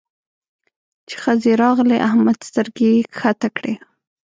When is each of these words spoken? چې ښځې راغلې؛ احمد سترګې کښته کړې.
چې 1.07 1.15
ښځې 1.23 1.51
راغلې؛ 1.63 1.97
احمد 2.07 2.37
سترګې 2.49 2.91
کښته 3.15 3.49
کړې. 3.57 3.73